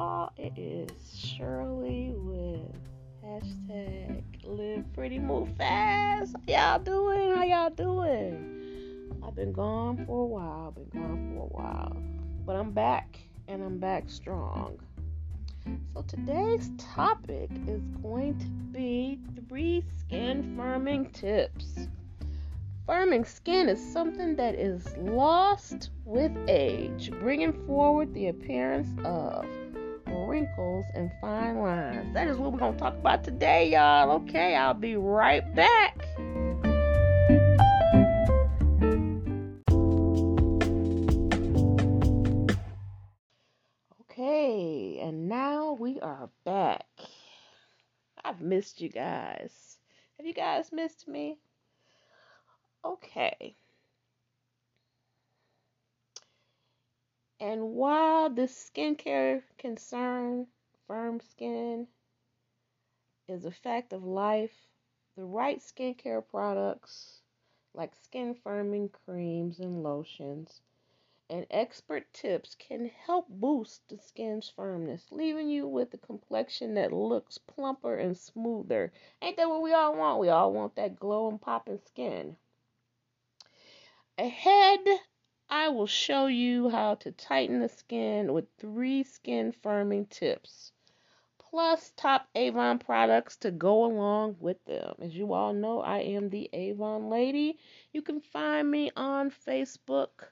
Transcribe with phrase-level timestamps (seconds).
[0.00, 0.32] y'all?
[0.36, 2.74] It is Shirley with
[3.22, 6.34] hashtag live pretty move fast.
[6.48, 7.34] How y'all doing?
[7.34, 9.12] How y'all doing?
[9.22, 11.96] I've been gone for a while, been gone for a while.
[12.46, 13.18] But I'm back
[13.48, 14.78] and I'm back strong.
[15.92, 21.88] So today's topic is going to be three skin firming tips.
[22.88, 29.44] Firming skin is something that is lost with age, bringing forward the appearance of
[30.30, 32.14] wrinkles and fine lines.
[32.14, 34.12] That is what we're going to talk about today, y'all.
[34.12, 36.06] Okay, I'll be right back.
[44.02, 46.86] Okay, and now we are back.
[48.24, 49.78] I've missed you guys.
[50.16, 51.38] Have you guys missed me?
[52.84, 53.56] okay.
[57.40, 60.46] And while this skincare concern,
[60.86, 61.88] firm skin,
[63.26, 64.68] is a fact of life,
[65.16, 67.22] the right skincare products
[67.74, 70.60] like skin firming creams and lotions
[71.30, 76.92] and expert tips can help boost the skin's firmness, leaving you with a complexion that
[76.92, 78.92] looks plumper and smoother.
[79.22, 80.18] Ain't that what we all want?
[80.18, 82.36] We all want that glowing, popping skin.
[84.18, 84.80] Ahead,
[85.52, 90.70] I will show you how to tighten the skin with three skin firming tips,
[91.38, 94.94] plus top Avon products to go along with them.
[95.00, 97.58] As you all know, I am the Avon lady.
[97.92, 100.30] You can find me on Facebook,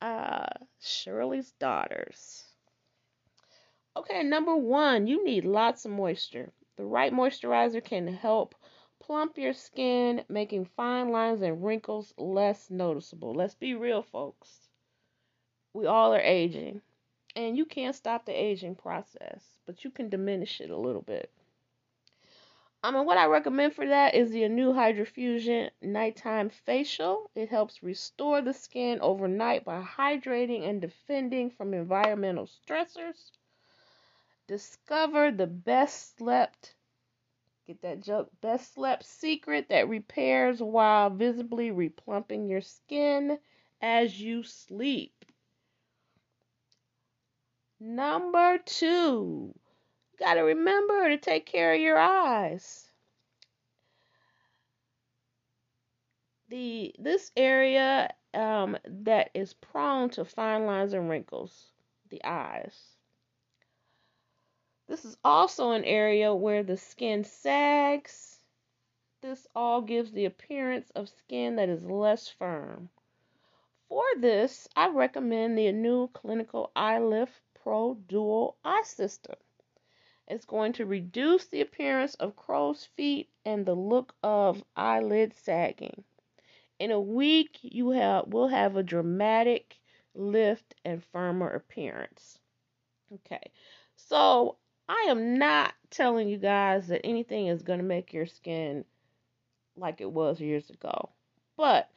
[0.00, 0.46] uh,
[0.80, 2.44] Shirley's Daughters.
[3.96, 6.52] Okay, number one, you need lots of moisture.
[6.76, 8.54] The right moisturizer can help
[9.00, 13.34] plump your skin, making fine lines and wrinkles less noticeable.
[13.34, 14.68] Let's be real, folks.
[15.72, 16.82] We all are aging,
[17.36, 21.30] and you can't stop the aging process, but you can diminish it a little bit.
[22.82, 27.30] Um, I mean, what I recommend for that is the new Hydrofusion Nighttime Facial.
[27.34, 33.32] It helps restore the skin overnight by hydrating and defending from environmental stressors.
[34.46, 36.74] Discover the best slept
[37.68, 38.30] Get that joke.
[38.40, 43.38] Best slept secret that repairs while visibly replumping your skin
[43.82, 45.26] as you sleep.
[47.78, 52.90] Number two, you got to remember to take care of your eyes.
[56.48, 61.70] The this area um, that is prone to fine lines and wrinkles,
[62.08, 62.97] the eyes.
[64.88, 68.40] This is also an area where the skin sags.
[69.20, 72.88] This all gives the appearance of skin that is less firm.
[73.90, 79.36] For this, I recommend the new Clinical Eye Lift Pro Dual Eye System.
[80.26, 86.04] It's going to reduce the appearance of crow's feet and the look of eyelid sagging.
[86.78, 89.78] In a week, you have, will have a dramatic
[90.14, 92.38] lift and firmer appearance.
[93.12, 93.50] Okay,
[93.96, 94.56] so
[94.88, 98.84] I am not telling you guys that anything is going to make your skin
[99.76, 101.10] like it was years ago.
[101.56, 101.90] But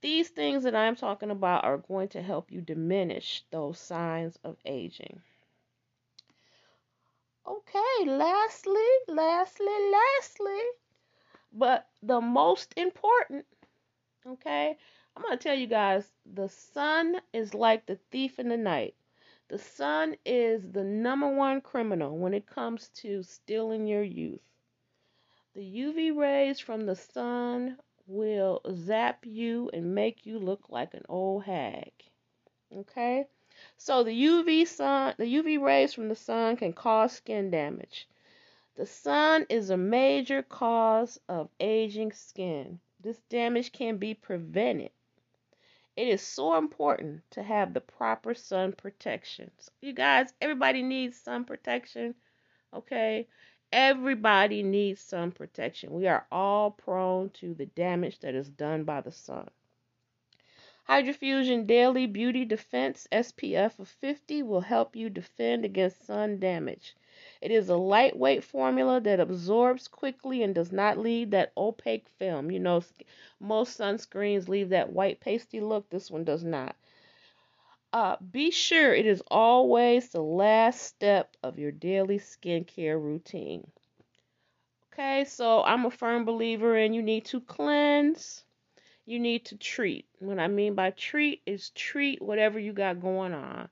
[0.00, 4.56] these things that I'm talking about are going to help you diminish those signs of
[4.64, 5.20] aging.
[7.48, 10.60] Okay, lastly, lastly, lastly,
[11.52, 13.46] but the most important,
[14.26, 14.76] okay,
[15.16, 18.94] I'm going to tell you guys the sun is like the thief in the night.
[19.48, 24.42] The sun is the number one criminal when it comes to stealing your youth.
[25.54, 31.04] The UV rays from the sun will zap you and make you look like an
[31.08, 31.92] old hag.
[32.74, 33.28] Okay?
[33.76, 38.08] So the UV sun, the UV rays from the sun can cause skin damage.
[38.74, 42.80] The sun is a major cause of aging skin.
[43.00, 44.90] This damage can be prevented
[45.96, 49.50] it is so important to have the proper sun protection.
[49.58, 52.14] So you guys, everybody needs sun protection.
[52.74, 53.26] Okay?
[53.72, 55.92] Everybody needs sun protection.
[55.92, 59.48] We are all prone to the damage that is done by the sun.
[60.88, 66.94] Hydrofusion Daily Beauty Defense SPF of 50 will help you defend against sun damage.
[67.40, 72.50] It is a lightweight formula that absorbs quickly and does not leave that opaque film.
[72.50, 72.82] You know,
[73.40, 75.90] most sunscreens leave that white pasty look.
[75.90, 76.76] This one does not.
[77.92, 83.70] Uh, be sure it is always the last step of your daily skincare routine.
[84.92, 88.44] Okay, so I'm a firm believer in you need to cleanse,
[89.04, 90.06] you need to treat.
[90.18, 93.68] What I mean by treat is treat whatever you got going on.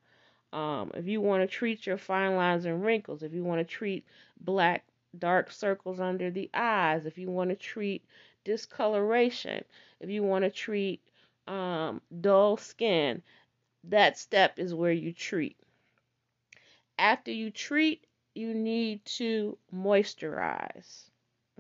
[0.55, 3.75] Um, if you want to treat your fine lines and wrinkles, if you want to
[3.75, 4.07] treat
[4.41, 4.85] black
[5.19, 8.05] dark circles under the eyes, if you want to treat
[8.45, 9.65] discoloration,
[10.01, 11.03] if you want to treat
[11.49, 13.23] um, dull skin,
[13.85, 15.57] that step is where you treat.
[16.99, 21.11] After you treat, you need to moisturize.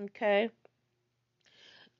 [0.00, 0.50] Okay?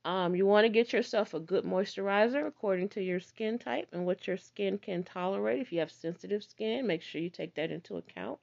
[0.05, 4.05] Um, you want to get yourself a good moisturizer according to your skin type and
[4.05, 5.63] what your skin can tolerate.
[5.63, 8.39] If you have sensitive skin, make sure you take that into account.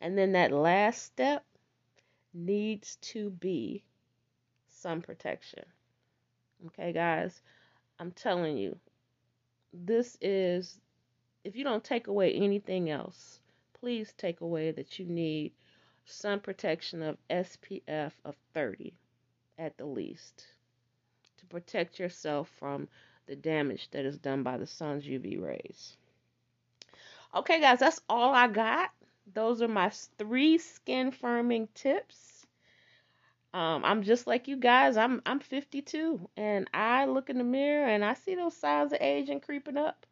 [0.00, 1.44] And then that last step
[2.32, 3.84] needs to be
[4.68, 5.64] sun protection.
[6.66, 7.42] Okay, guys,
[7.98, 8.78] I'm telling you,
[9.74, 10.80] this is,
[11.44, 13.40] if you don't take away anything else,
[13.74, 15.52] please take away that you need
[16.06, 18.94] sun protection of SPF of 30
[19.58, 20.46] at the least
[21.38, 22.88] to protect yourself from
[23.26, 25.96] the damage that is done by the sun's UV rays.
[27.34, 28.90] Okay, guys, that's all I got.
[29.32, 32.46] Those are my three skin firming tips.
[33.52, 34.96] Um, I'm just like you guys.
[34.96, 39.00] I'm I'm 52, and I look in the mirror and I see those signs of
[39.00, 40.06] aging creeping up,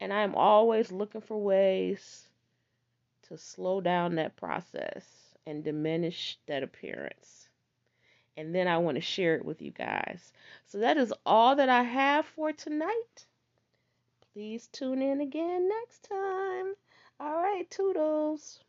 [0.00, 2.26] and I'm always looking for ways
[3.28, 5.04] to slow down that process
[5.46, 7.48] and diminish that appearance
[8.38, 10.32] and then I want to share it with you guys.
[10.66, 13.26] So that is all that I have for tonight.
[14.32, 16.74] Please tune in again next time.
[17.18, 18.60] All right, toodles.